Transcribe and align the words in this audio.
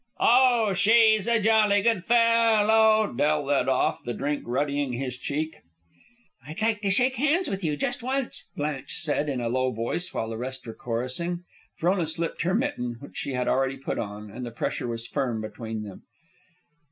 "Oh! 0.19 0.73
she's 0.75 1.27
a 1.27 1.39
jolly 1.39 1.83
good 1.83 2.03
fellow," 2.03 3.13
Del 3.15 3.43
led 3.43 3.69
off, 3.69 4.03
the 4.03 4.15
drink 4.15 4.41
ruddying 4.47 4.93
his 4.93 5.15
cheek. 5.15 5.57
"I'd 6.47 6.59
like 6.59 6.81
to 6.81 6.89
shake 6.89 7.17
hands 7.17 7.47
with 7.47 7.63
you, 7.63 7.77
just 7.77 8.01
once," 8.01 8.47
Blanche 8.55 8.95
said 8.95 9.29
in 9.29 9.39
a 9.39 9.47
low 9.47 9.71
voice, 9.71 10.11
while 10.11 10.29
the 10.29 10.37
rest 10.37 10.65
were 10.65 10.73
chorusing. 10.73 11.43
Frona 11.77 12.07
slipped 12.07 12.41
her 12.41 12.55
mitten, 12.55 12.95
which 12.99 13.15
she 13.17 13.33
had 13.33 13.47
already 13.47 13.77
put 13.77 13.99
on, 13.99 14.31
and 14.31 14.43
the 14.43 14.49
pressure 14.49 14.87
was 14.87 15.05
firm 15.05 15.39
between 15.39 15.83
them. 15.83 16.01